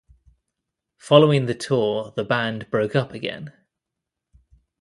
[0.97, 3.53] Following the tour the band broke up again.